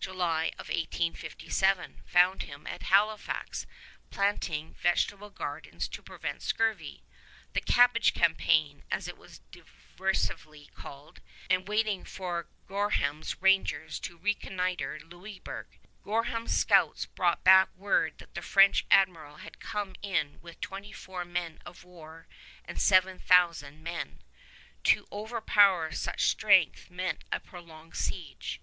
[0.00, 3.66] July of 1857 found him at Halifax
[4.10, 7.02] planting vegetable gardens to prevent scurvy,
[7.52, 9.42] "the cabbage campaign" it was
[9.98, 11.20] derisively called,
[11.50, 15.66] and waiting for Gorham's rangers to reconnoiter Louisburg.
[16.02, 21.26] Gorham's scouts brought back word that the French admiral had come in with twenty four
[21.26, 22.26] men of war
[22.64, 24.22] and seven thousand men.
[24.84, 28.62] To overpower such strength meant a prolonged siege.